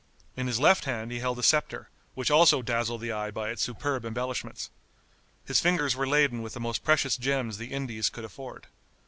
In 0.35 0.47
his 0.47 0.59
left 0.59 0.85
hand 0.85 1.11
he 1.11 1.19
held 1.19 1.37
a 1.37 1.43
scepter, 1.43 1.91
which 2.15 2.31
also 2.31 2.63
dazzled 2.63 3.01
the 3.01 3.11
eye 3.11 3.29
by 3.29 3.51
its 3.51 3.61
superb 3.61 4.03
embellishments. 4.03 4.71
His 5.45 5.59
fingers 5.59 5.95
were 5.95 6.07
laden 6.07 6.41
with 6.41 6.55
the 6.55 6.59
most 6.59 6.83
precious 6.83 7.17
gems 7.17 7.59
the 7.59 7.71
Indies 7.71 8.09
could 8.09 8.25
afford. 8.25 8.65